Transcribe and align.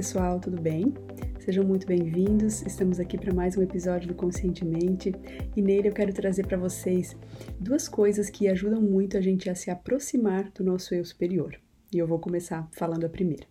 pessoal, 0.00 0.40
tudo 0.40 0.58
bem? 0.58 0.94
Sejam 1.40 1.62
muito 1.62 1.86
bem-vindos. 1.86 2.62
Estamos 2.62 2.98
aqui 2.98 3.18
para 3.18 3.34
mais 3.34 3.58
um 3.58 3.62
episódio 3.62 4.08
do 4.08 4.14
Conscientemente 4.14 5.12
e 5.54 5.60
nele 5.60 5.88
eu 5.88 5.92
quero 5.92 6.10
trazer 6.10 6.46
para 6.46 6.56
vocês 6.56 7.14
duas 7.60 7.86
coisas 7.86 8.30
que 8.30 8.48
ajudam 8.48 8.80
muito 8.80 9.18
a 9.18 9.20
gente 9.20 9.50
a 9.50 9.54
se 9.54 9.70
aproximar 9.70 10.50
do 10.52 10.64
nosso 10.64 10.94
eu 10.94 11.04
superior. 11.04 11.54
E 11.92 11.98
eu 11.98 12.06
vou 12.06 12.18
começar 12.18 12.66
falando 12.72 13.04
a 13.04 13.10
primeira. 13.10 13.44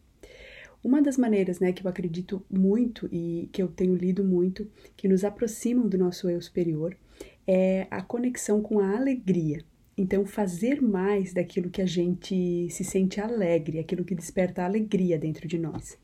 Uma 0.83 1.03
das 1.03 1.17
maneiras, 1.17 1.59
né, 1.59 1.71
que 1.71 1.85
eu 1.85 1.89
acredito 1.91 2.43
muito 2.49 3.07
e 3.11 3.47
que 3.53 3.61
eu 3.61 3.67
tenho 3.67 3.93
lido 3.93 4.23
muito, 4.23 4.67
que 4.97 5.07
nos 5.07 5.23
aproximam 5.23 5.87
do 5.87 5.99
nosso 5.99 6.27
eu 6.31 6.41
superior, 6.41 6.97
é 7.45 7.85
a 7.91 8.01
conexão 8.01 8.59
com 8.59 8.79
a 8.79 8.97
alegria. 8.97 9.63
Então, 9.95 10.25
fazer 10.25 10.81
mais 10.81 11.31
daquilo 11.31 11.69
que 11.69 11.81
a 11.81 11.85
gente 11.85 12.67
se 12.71 12.83
sente 12.83 13.21
alegre, 13.21 13.77
aquilo 13.77 14.03
que 14.03 14.15
desperta 14.15 14.63
alegria 14.63 15.19
dentro 15.19 15.47
de 15.47 15.59
nós. 15.59 15.95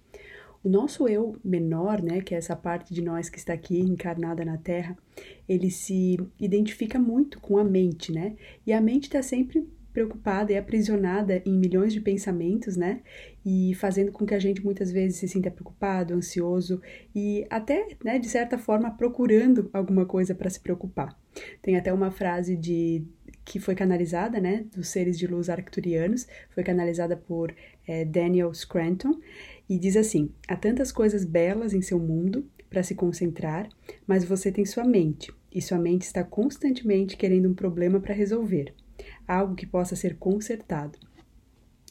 O 0.65 0.69
nosso 0.69 1.07
eu 1.07 1.37
menor, 1.45 2.01
né, 2.01 2.21
que 2.21 2.33
é 2.33 2.39
essa 2.39 2.55
parte 2.55 2.91
de 2.91 2.99
nós 2.99 3.29
que 3.29 3.37
está 3.37 3.53
aqui 3.53 3.79
encarnada 3.79 4.43
na 4.43 4.57
Terra, 4.57 4.97
ele 5.47 5.69
se 5.69 6.17
identifica 6.39 6.97
muito 6.97 7.39
com 7.39 7.59
a 7.59 7.63
mente, 7.63 8.11
né? 8.11 8.35
E 8.65 8.73
a 8.73 8.81
mente 8.81 9.03
está 9.03 9.21
sempre 9.21 9.69
preocupada 9.93 10.51
e 10.51 10.57
aprisionada 10.57 11.39
em 11.45 11.55
milhões 11.55 11.93
de 11.93 12.01
pensamentos, 12.01 12.75
né? 12.75 13.01
E 13.45 13.75
fazendo 13.75 14.11
com 14.11 14.25
que 14.25 14.33
a 14.33 14.39
gente 14.39 14.65
muitas 14.65 14.91
vezes 14.91 15.19
se 15.19 15.27
sinta 15.27 15.51
preocupado, 15.51 16.15
ansioso 16.15 16.81
e 17.13 17.45
até, 17.47 17.87
né, 18.03 18.17
de 18.17 18.27
certa 18.27 18.57
forma, 18.57 18.89
procurando 18.89 19.69
alguma 19.71 20.03
coisa 20.03 20.33
para 20.33 20.49
se 20.49 20.59
preocupar. 20.59 21.15
Tem 21.61 21.77
até 21.77 21.93
uma 21.93 22.09
frase 22.09 22.57
de 22.57 23.05
que 23.45 23.59
foi 23.59 23.75
canalizada, 23.75 24.39
né, 24.41 24.65
dos 24.75 24.89
seres 24.89 25.17
de 25.17 25.27
luz 25.27 25.49
arcturianos, 25.49 26.27
foi 26.49 26.63
canalizada 26.63 27.15
por 27.15 27.55
é, 27.87 28.03
Daniel 28.03 28.51
Scranton, 28.53 29.19
e 29.69 29.77
diz 29.77 29.95
assim: 29.95 30.31
há 30.47 30.55
tantas 30.55 30.91
coisas 30.91 31.23
belas 31.23 31.73
em 31.73 31.81
seu 31.81 31.99
mundo 31.99 32.45
para 32.69 32.83
se 32.83 32.95
concentrar, 32.95 33.69
mas 34.07 34.25
você 34.25 34.51
tem 34.51 34.65
sua 34.65 34.83
mente, 34.83 35.31
e 35.53 35.61
sua 35.61 35.77
mente 35.77 36.01
está 36.01 36.23
constantemente 36.23 37.15
querendo 37.15 37.47
um 37.47 37.53
problema 37.53 37.99
para 37.99 38.15
resolver, 38.15 38.73
algo 39.27 39.55
que 39.55 39.67
possa 39.67 39.95
ser 39.95 40.17
consertado. 40.17 40.97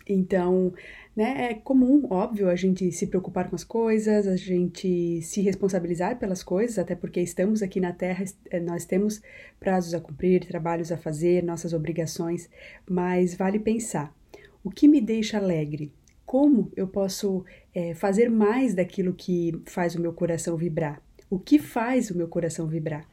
Então, 0.06 0.72
né, 1.16 1.50
é 1.50 1.55
comum, 1.55 2.06
óbvio, 2.10 2.48
a 2.48 2.56
gente 2.56 2.91
se 2.92 3.06
preocupar 3.06 3.48
com 3.48 3.56
as 3.56 3.64
coisas, 3.64 4.27
a 4.27 4.36
gente 4.36 5.22
se 5.22 5.41
responsabilizar 5.41 6.19
pelas 6.19 6.42
coisas, 6.42 6.78
até 6.78 6.94
porque 6.94 7.20
estamos 7.20 7.62
aqui 7.62 7.80
na 7.80 7.92
Terra, 7.92 8.24
eh, 8.50 8.61
nós 8.61 8.84
temos 8.84 9.22
prazos 9.58 9.94
a 9.94 10.00
cumprir, 10.00 10.44
trabalhos 10.44 10.92
a 10.92 10.98
fazer, 10.98 11.42
nossas 11.42 11.72
obrigações, 11.72 12.50
mas 12.88 13.34
vale 13.34 13.58
pensar: 13.58 14.14
o 14.62 14.70
que 14.70 14.88
me 14.88 15.00
deixa 15.00 15.38
alegre? 15.38 15.92
Como 16.27 16.70
eu 16.77 16.89
posso 16.89 17.44
é, 17.74 17.94
fazer 17.94 18.28
mais 18.28 18.74
daquilo 18.74 19.14
que 19.14 19.52
faz 19.66 19.94
o 19.94 20.00
meu 20.00 20.12
coração 20.12 20.56
vibrar? 20.56 21.00
O 21.30 21.39
que 21.39 21.58
faz 21.58 22.11
o 22.11 22.16
meu 22.16 22.28
coração 22.28 22.66
vibrar? 22.66 23.06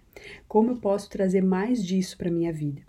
Como 0.48 0.72
eu 0.72 0.78
posso 0.78 1.10
trazer 1.10 1.42
mais 1.44 1.84
disso 1.84 2.18
para 2.18 2.32
minha 2.32 2.52
vida? 2.52 2.82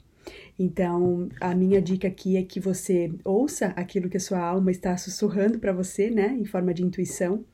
Então, 0.58 1.28
a 1.40 1.54
minha 1.54 1.80
dica 1.80 2.08
aqui 2.08 2.36
é 2.36 2.42
que 2.42 2.60
você 2.60 3.12
ouça 3.24 3.68
aquilo 3.68 4.08
que 4.08 4.16
a 4.16 4.20
sua 4.20 4.38
alma 4.38 4.70
está 4.70 4.96
sussurrando 4.96 5.58
para 5.58 5.72
você, 5.72 6.10
né, 6.10 6.36
em 6.38 6.44
forma 6.44 6.74
de 6.74 6.84
intuição. 6.84 7.44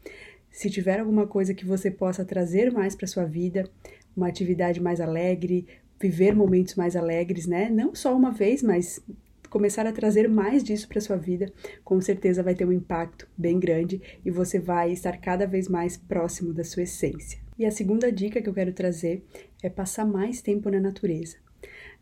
Se 0.50 0.68
tiver 0.68 1.00
alguma 1.00 1.26
coisa 1.26 1.54
que 1.54 1.64
você 1.64 1.90
possa 1.90 2.24
trazer 2.24 2.72
mais 2.72 2.96
para 2.96 3.06
sua 3.06 3.24
vida, 3.24 3.68
uma 4.16 4.28
atividade 4.28 4.80
mais 4.80 5.00
alegre, 5.00 5.66
viver 6.00 6.34
momentos 6.34 6.74
mais 6.74 6.96
alegres, 6.96 7.46
né? 7.46 7.68
Não 7.70 7.94
só 7.94 8.16
uma 8.16 8.30
vez, 8.30 8.62
mas 8.62 9.00
começar 9.48 9.86
a 9.86 9.92
trazer 9.92 10.28
mais 10.28 10.62
disso 10.62 10.88
para 10.88 11.00
sua 11.00 11.16
vida, 11.16 11.52
com 11.84 12.00
certeza 12.00 12.42
vai 12.42 12.54
ter 12.54 12.64
um 12.64 12.72
impacto 12.72 13.28
bem 13.36 13.58
grande 13.58 14.00
e 14.24 14.30
você 14.30 14.58
vai 14.58 14.92
estar 14.92 15.16
cada 15.18 15.46
vez 15.46 15.68
mais 15.68 15.96
próximo 15.96 16.52
da 16.52 16.64
sua 16.64 16.82
essência. 16.82 17.38
E 17.58 17.64
a 17.64 17.70
segunda 17.70 18.12
dica 18.12 18.40
que 18.40 18.48
eu 18.48 18.54
quero 18.54 18.72
trazer 18.72 19.24
é 19.62 19.68
passar 19.68 20.04
mais 20.04 20.40
tempo 20.40 20.70
na 20.70 20.78
natureza. 20.78 21.36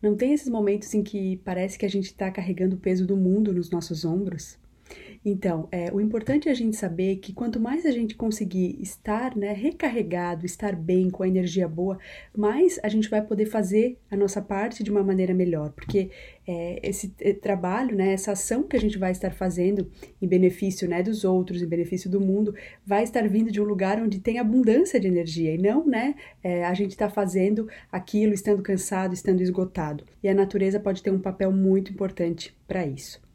Não 0.00 0.16
tem 0.16 0.32
esses 0.32 0.48
momentos 0.48 0.92
em 0.94 1.02
que 1.02 1.36
parece 1.38 1.78
que 1.78 1.86
a 1.86 1.88
gente 1.90 2.06
está 2.06 2.30
carregando 2.30 2.76
o 2.76 2.78
peso 2.78 3.06
do 3.06 3.16
mundo 3.16 3.52
nos 3.52 3.70
nossos 3.70 4.04
ombros? 4.04 4.58
Então, 5.28 5.68
é, 5.72 5.92
o 5.92 6.00
importante 6.00 6.48
é 6.48 6.52
a 6.52 6.54
gente 6.54 6.76
saber 6.76 7.16
que 7.16 7.32
quanto 7.32 7.58
mais 7.58 7.84
a 7.84 7.90
gente 7.90 8.14
conseguir 8.14 8.78
estar 8.80 9.36
né, 9.36 9.52
recarregado, 9.52 10.46
estar 10.46 10.76
bem, 10.76 11.10
com 11.10 11.24
a 11.24 11.28
energia 11.28 11.66
boa, 11.66 11.98
mais 12.36 12.78
a 12.80 12.88
gente 12.88 13.10
vai 13.10 13.20
poder 13.20 13.46
fazer 13.46 13.98
a 14.08 14.16
nossa 14.16 14.40
parte 14.40 14.84
de 14.84 14.90
uma 14.90 15.02
maneira 15.02 15.34
melhor. 15.34 15.72
Porque 15.72 16.10
é, 16.46 16.78
esse 16.88 17.12
é, 17.20 17.32
trabalho, 17.32 17.96
né, 17.96 18.12
essa 18.12 18.32
ação 18.32 18.62
que 18.62 18.76
a 18.76 18.80
gente 18.80 18.98
vai 18.98 19.10
estar 19.10 19.32
fazendo 19.32 19.90
em 20.22 20.28
benefício 20.28 20.88
né, 20.88 21.02
dos 21.02 21.24
outros, 21.24 21.60
em 21.60 21.66
benefício 21.66 22.08
do 22.08 22.20
mundo, 22.20 22.54
vai 22.86 23.02
estar 23.02 23.28
vindo 23.28 23.50
de 23.50 23.60
um 23.60 23.64
lugar 23.64 24.00
onde 24.00 24.20
tem 24.20 24.38
abundância 24.38 25.00
de 25.00 25.08
energia 25.08 25.52
e 25.52 25.58
não 25.58 25.84
né, 25.84 26.14
é, 26.42 26.64
a 26.64 26.72
gente 26.72 26.90
está 26.90 27.10
fazendo 27.10 27.68
aquilo 27.90 28.32
estando 28.32 28.62
cansado, 28.62 29.12
estando 29.12 29.40
esgotado. 29.40 30.04
E 30.22 30.28
a 30.28 30.34
natureza 30.34 30.78
pode 30.78 31.02
ter 31.02 31.10
um 31.10 31.18
papel 31.18 31.50
muito 31.50 31.90
importante 31.90 32.56
para 32.68 32.86
isso. 32.86 33.25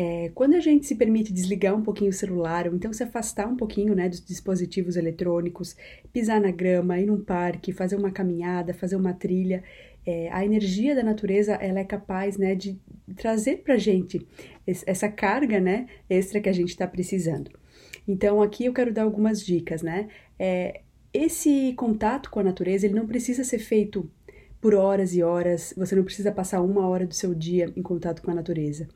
É, 0.00 0.30
quando 0.32 0.54
a 0.54 0.60
gente 0.60 0.86
se 0.86 0.94
permite 0.94 1.32
desligar 1.32 1.74
um 1.74 1.82
pouquinho 1.82 2.10
o 2.10 2.12
celular, 2.14 2.68
ou 2.68 2.74
então 2.76 2.92
se 2.92 3.02
afastar 3.02 3.48
um 3.48 3.56
pouquinho 3.56 3.96
né, 3.96 4.08
dos 4.08 4.24
dispositivos 4.24 4.94
eletrônicos, 4.94 5.74
pisar 6.12 6.40
na 6.40 6.52
grama, 6.52 7.00
ir 7.00 7.06
num 7.06 7.20
parque, 7.20 7.72
fazer 7.72 7.96
uma 7.96 8.12
caminhada, 8.12 8.72
fazer 8.72 8.94
uma 8.94 9.12
trilha, 9.12 9.64
é, 10.06 10.30
a 10.30 10.44
energia 10.44 10.94
da 10.94 11.02
natureza 11.02 11.54
ela 11.54 11.80
é 11.80 11.84
capaz 11.84 12.38
né, 12.38 12.54
de 12.54 12.78
trazer 13.16 13.56
para 13.64 13.74
a 13.74 13.76
gente 13.76 14.24
essa 14.64 15.08
carga 15.08 15.58
né, 15.58 15.88
extra 16.08 16.40
que 16.40 16.48
a 16.48 16.52
gente 16.52 16.68
está 16.68 16.86
precisando. 16.86 17.50
Então 18.06 18.40
aqui 18.40 18.66
eu 18.66 18.72
quero 18.72 18.92
dar 18.92 19.02
algumas 19.02 19.44
dicas, 19.44 19.82
né? 19.82 20.06
É, 20.38 20.82
esse 21.12 21.72
contato 21.76 22.30
com 22.30 22.38
a 22.38 22.44
natureza 22.44 22.86
ele 22.86 22.94
não 22.94 23.08
precisa 23.08 23.42
ser 23.42 23.58
feito 23.58 24.08
por 24.60 24.76
horas 24.76 25.12
e 25.12 25.24
horas, 25.24 25.74
você 25.76 25.96
não 25.96 26.04
precisa 26.04 26.30
passar 26.30 26.62
uma 26.62 26.86
hora 26.86 27.04
do 27.04 27.14
seu 27.14 27.34
dia 27.34 27.72
em 27.76 27.82
contato 27.82 28.22
com 28.22 28.30
a 28.30 28.34
natureza. 28.34 28.88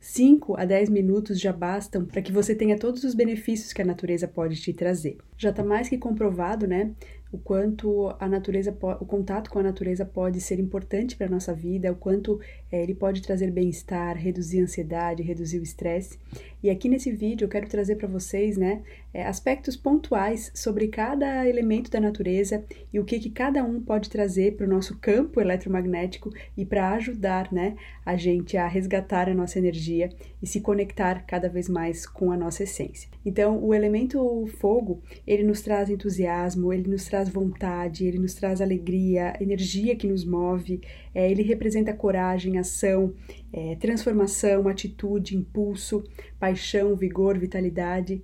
5 0.00 0.56
a 0.56 0.64
10 0.64 0.88
minutos 0.90 1.40
já 1.40 1.52
bastam 1.52 2.04
para 2.04 2.22
que 2.22 2.32
você 2.32 2.54
tenha 2.54 2.78
todos 2.78 3.02
os 3.04 3.14
benefícios 3.14 3.72
que 3.72 3.82
a 3.82 3.84
natureza 3.84 4.28
pode 4.28 4.56
te 4.56 4.72
trazer. 4.72 5.18
Já 5.36 5.50
está 5.50 5.64
mais 5.64 5.88
que 5.88 5.98
comprovado, 5.98 6.66
né, 6.66 6.92
o 7.30 7.38
quanto 7.38 8.14
a 8.18 8.28
natureza, 8.28 8.76
o 9.00 9.04
contato 9.04 9.50
com 9.50 9.58
a 9.58 9.62
natureza 9.62 10.04
pode 10.04 10.40
ser 10.40 10.58
importante 10.58 11.16
para 11.16 11.26
a 11.26 11.30
nossa 11.30 11.52
vida, 11.52 11.92
o 11.92 11.96
quanto 11.96 12.40
é, 12.70 12.82
ele 12.82 12.94
pode 12.94 13.22
trazer 13.22 13.50
bem-estar, 13.50 14.16
reduzir 14.16 14.60
a 14.60 14.62
ansiedade, 14.62 15.22
reduzir 15.22 15.58
o 15.58 15.62
estresse. 15.62 16.18
E 16.62 16.70
aqui 16.70 16.88
nesse 16.88 17.12
vídeo 17.12 17.44
eu 17.44 17.48
quero 17.48 17.68
trazer 17.68 17.96
para 17.96 18.08
vocês 18.08 18.56
né, 18.56 18.82
é, 19.12 19.24
aspectos 19.24 19.76
pontuais 19.76 20.50
sobre 20.54 20.88
cada 20.88 21.46
elemento 21.46 21.90
da 21.90 22.00
natureza 22.00 22.64
e 22.92 22.98
o 22.98 23.04
que, 23.04 23.18
que 23.18 23.30
cada 23.30 23.62
um 23.62 23.80
pode 23.80 24.10
trazer 24.10 24.56
para 24.56 24.66
o 24.66 24.68
nosso 24.68 24.98
campo 24.98 25.40
eletromagnético 25.40 26.30
e 26.56 26.64
para 26.64 26.92
ajudar 26.94 27.52
né, 27.52 27.76
a 28.04 28.16
gente 28.16 28.56
a 28.56 28.66
resgatar 28.66 29.28
a 29.28 29.34
nossa 29.34 29.58
energia 29.58 30.10
e 30.42 30.46
se 30.46 30.60
conectar 30.60 31.24
cada 31.26 31.48
vez 31.48 31.68
mais 31.68 32.06
com 32.06 32.32
a 32.32 32.36
nossa 32.36 32.64
essência. 32.64 33.08
Então, 33.24 33.62
o 33.62 33.74
elemento 33.74 34.46
fogo, 34.58 35.02
ele 35.26 35.44
nos 35.44 35.60
traz 35.62 35.90
entusiasmo, 35.90 36.72
ele 36.72 36.88
nos 36.88 37.04
traz 37.04 37.17
vontade, 37.24 38.06
ele 38.06 38.18
nos 38.18 38.34
traz 38.34 38.60
alegria, 38.60 39.32
energia 39.40 39.96
que 39.96 40.06
nos 40.06 40.24
move, 40.24 40.80
é, 41.14 41.30
ele 41.30 41.42
representa 41.42 41.92
coragem, 41.92 42.58
ação, 42.58 43.14
é, 43.52 43.76
transformação, 43.76 44.68
atitude, 44.68 45.36
impulso, 45.36 46.04
paixão, 46.38 46.94
vigor, 46.94 47.38
vitalidade. 47.38 48.22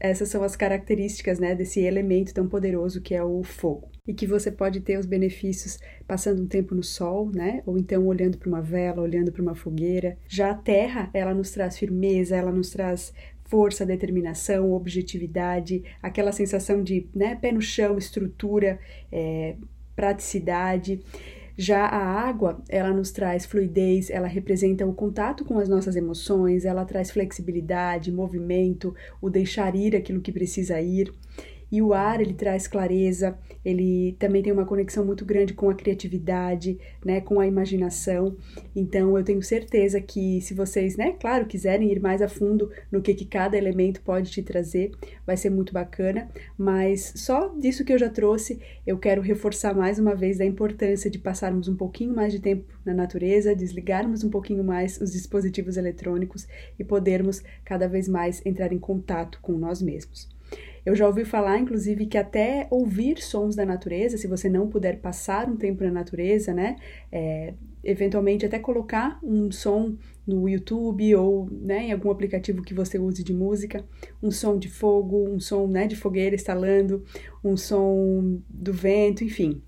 Essas 0.00 0.28
são 0.28 0.42
as 0.42 0.56
características 0.56 1.38
né, 1.38 1.54
desse 1.54 1.80
elemento 1.80 2.32
tão 2.32 2.48
poderoso 2.48 3.00
que 3.00 3.14
é 3.14 3.22
o 3.22 3.42
fogo. 3.42 3.90
E 4.06 4.12
que 4.12 4.26
você 4.26 4.50
pode 4.50 4.80
ter 4.80 4.98
os 4.98 5.06
benefícios 5.06 5.78
passando 6.08 6.42
um 6.42 6.46
tempo 6.46 6.74
no 6.74 6.82
sol, 6.82 7.30
né? 7.32 7.62
Ou 7.64 7.78
então 7.78 8.04
olhando 8.04 8.36
para 8.36 8.48
uma 8.48 8.60
vela, 8.60 9.00
olhando 9.00 9.30
para 9.30 9.40
uma 9.40 9.54
fogueira. 9.54 10.18
Já 10.26 10.50
a 10.50 10.54
terra, 10.54 11.08
ela 11.14 11.32
nos 11.32 11.52
traz 11.52 11.78
firmeza, 11.78 12.36
ela 12.36 12.50
nos 12.50 12.70
traz 12.70 13.12
força, 13.52 13.84
determinação, 13.84 14.72
objetividade, 14.72 15.84
aquela 16.02 16.32
sensação 16.32 16.82
de 16.82 17.06
né, 17.14 17.34
pé 17.34 17.52
no 17.52 17.60
chão, 17.60 17.98
estrutura, 17.98 18.80
é, 19.12 19.56
praticidade. 19.94 21.00
Já 21.54 21.84
a 21.84 21.98
água, 21.98 22.62
ela 22.66 22.94
nos 22.94 23.12
traz 23.12 23.44
fluidez, 23.44 24.08
ela 24.08 24.26
representa 24.26 24.86
o 24.86 24.94
contato 24.94 25.44
com 25.44 25.58
as 25.58 25.68
nossas 25.68 25.96
emoções, 25.96 26.64
ela 26.64 26.86
traz 26.86 27.10
flexibilidade, 27.10 28.10
movimento, 28.10 28.94
o 29.20 29.28
deixar 29.28 29.76
ir 29.76 29.94
aquilo 29.94 30.22
que 30.22 30.32
precisa 30.32 30.80
ir. 30.80 31.12
E 31.72 31.80
o 31.80 31.94
ar, 31.94 32.20
ele 32.20 32.34
traz 32.34 32.68
clareza, 32.68 33.38
ele 33.64 34.14
também 34.18 34.42
tem 34.42 34.52
uma 34.52 34.66
conexão 34.66 35.06
muito 35.06 35.24
grande 35.24 35.54
com 35.54 35.70
a 35.70 35.74
criatividade, 35.74 36.78
né, 37.02 37.22
com 37.22 37.40
a 37.40 37.46
imaginação. 37.46 38.36
Então, 38.76 39.16
eu 39.16 39.24
tenho 39.24 39.42
certeza 39.42 39.98
que 39.98 40.42
se 40.42 40.52
vocês, 40.52 40.98
né, 40.98 41.12
claro, 41.18 41.46
quiserem 41.46 41.90
ir 41.90 41.98
mais 41.98 42.20
a 42.20 42.28
fundo 42.28 42.70
no 42.90 43.00
que, 43.00 43.14
que 43.14 43.24
cada 43.24 43.56
elemento 43.56 44.02
pode 44.02 44.30
te 44.30 44.42
trazer, 44.42 44.90
vai 45.26 45.34
ser 45.34 45.48
muito 45.48 45.72
bacana. 45.72 46.28
Mas 46.58 47.14
só 47.16 47.48
disso 47.48 47.86
que 47.86 47.92
eu 47.94 47.98
já 47.98 48.10
trouxe, 48.10 48.60
eu 48.86 48.98
quero 48.98 49.22
reforçar 49.22 49.74
mais 49.74 49.98
uma 49.98 50.14
vez 50.14 50.42
a 50.42 50.44
importância 50.44 51.10
de 51.10 51.18
passarmos 51.18 51.68
um 51.68 51.76
pouquinho 51.76 52.14
mais 52.14 52.34
de 52.34 52.40
tempo 52.40 52.66
na 52.84 52.92
natureza, 52.92 53.56
desligarmos 53.56 54.22
um 54.22 54.28
pouquinho 54.28 54.62
mais 54.62 55.00
os 55.00 55.12
dispositivos 55.12 55.78
eletrônicos 55.78 56.46
e 56.78 56.84
podermos 56.84 57.42
cada 57.64 57.88
vez 57.88 58.08
mais 58.08 58.44
entrar 58.44 58.74
em 58.74 58.78
contato 58.78 59.38
com 59.40 59.52
nós 59.52 59.80
mesmos. 59.80 60.31
Eu 60.84 60.96
já 60.96 61.06
ouvi 61.06 61.24
falar, 61.24 61.58
inclusive, 61.58 62.06
que 62.06 62.18
até 62.18 62.66
ouvir 62.70 63.22
sons 63.22 63.54
da 63.54 63.64
natureza, 63.64 64.16
se 64.16 64.26
você 64.26 64.48
não 64.48 64.68
puder 64.68 65.00
passar 65.00 65.48
um 65.48 65.56
tempo 65.56 65.84
na 65.84 65.90
natureza, 65.90 66.52
né? 66.52 66.76
É, 67.10 67.54
eventualmente 67.84 68.46
até 68.46 68.58
colocar 68.58 69.18
um 69.22 69.50
som 69.50 69.96
no 70.26 70.48
YouTube 70.48 71.14
ou 71.16 71.48
né, 71.50 71.84
em 71.86 71.92
algum 71.92 72.10
aplicativo 72.10 72.62
que 72.62 72.74
você 72.74 72.98
use 72.98 73.24
de 73.24 73.32
música, 73.32 73.84
um 74.22 74.30
som 74.30 74.56
de 74.56 74.68
fogo, 74.68 75.28
um 75.28 75.40
som 75.40 75.66
né, 75.66 75.86
de 75.86 75.96
fogueira 75.96 76.34
estalando, 76.36 77.04
um 77.42 77.56
som 77.56 78.40
do 78.48 78.72
vento, 78.72 79.24
enfim. 79.24 79.60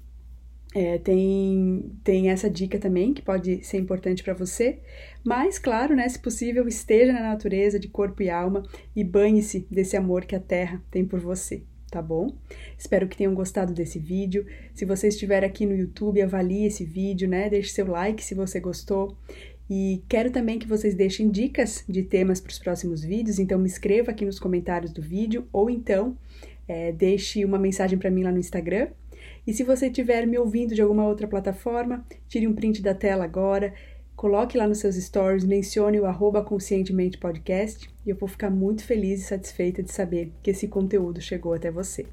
É, 0.75 0.99
tem, 0.99 1.93
tem 2.03 2.31
essa 2.31 2.51
dica 2.51 2.81
também 2.81 3.15
que 3.15 3.23
pode 3.23 3.65
ser 3.65 3.79
importante 3.79 4.25
para 4.25 4.35
você, 4.35 4.81
mas 5.25 5.57
claro, 5.57 5.95
né, 5.95 6.09
se 6.09 6.19
possível, 6.19 6.67
esteja 6.67 7.13
na 7.13 7.21
natureza 7.21 7.79
de 7.79 7.87
corpo 7.87 8.25
e 8.25 8.29
alma 8.29 8.65
e 8.95 9.05
banhe-se 9.05 9.69
desse 9.71 9.97
amor 9.97 10.25
que 10.25 10.35
a 10.35 10.41
terra 10.41 10.83
tem 10.91 11.05
por 11.05 11.21
você 11.21 11.63
tá 11.95 12.03
bom? 12.03 12.35
Espero 12.77 13.07
que 13.07 13.17
tenham 13.17 13.33
gostado 13.35 13.73
desse 13.73 14.01
vídeo. 14.01 14.45
Se 14.75 14.85
você 14.85 15.07
estiver 15.07 15.45
aqui 15.45 15.65
no 15.65 15.77
YouTube, 15.77 16.21
avalie 16.21 16.67
esse 16.67 16.85
vídeo, 16.85 17.29
né? 17.29 17.49
Deixe 17.49 17.69
seu 17.69 17.87
like 17.87 18.25
se 18.25 18.35
você 18.35 18.59
gostou. 18.59 19.17
E 19.71 20.03
quero 20.09 20.31
também 20.33 20.59
que 20.59 20.67
vocês 20.67 20.95
deixem 20.95 21.31
dicas 21.31 21.85
de 21.89 22.03
temas 22.03 22.41
para 22.41 22.51
os 22.51 22.59
próximos 22.59 23.03
vídeos, 23.03 23.39
então 23.39 23.59
me 23.59 23.69
escreva 23.69 24.11
aqui 24.11 24.25
nos 24.25 24.39
comentários 24.39 24.93
do 24.93 25.01
vídeo 25.01 25.49
ou 25.53 25.71
então 25.71 26.19
é, 26.69 26.93
deixe 26.93 27.45
uma 27.45 27.59
mensagem 27.59 27.99
para 27.99 28.11
mim 28.11 28.25
lá 28.25 28.33
no 28.33 28.39
Instagram. 28.39 28.89
E 29.47 29.53
se 29.53 29.63
você 29.63 29.87
estiver 29.87 30.27
me 30.27 30.39
ouvindo 30.39 30.75
de 30.75 30.83
alguma 30.83 31.07
outra 31.07 31.29
plataforma, 31.29 32.05
tire 32.29 32.47
um 32.47 32.55
print 32.55 32.83
da 32.83 32.95
tela 32.95 33.25
agora, 33.25 33.75
coloque 34.17 34.57
lá 34.57 34.67
nos 34.67 34.79
seus 34.79 34.97
stories, 34.97 35.45
mencione 35.45 36.01
o 36.01 36.07
arroba 36.07 36.43
conscientemente 36.43 37.19
podcast 37.19 37.89
e 38.07 38.11
eu 38.11 38.17
vou 38.17 38.29
ficar 38.29 38.51
muito 38.51 38.85
feliz 38.85 39.21
e 39.21 39.25
satisfeita 39.25 39.83
de 39.83 39.93
saber 39.93 40.33
que 40.43 40.51
esse 40.51 40.69
conteúdo 40.69 41.21
chegou 41.21 41.53
até 41.53 41.71
você. 41.71 42.07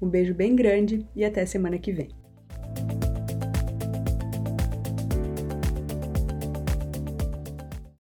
Um 0.00 0.08
beijo 0.08 0.34
bem 0.34 0.54
grande 0.54 1.06
e 1.14 1.24
até 1.24 1.46
semana 1.46 1.78
que 1.78 1.92
vem. 1.92 2.25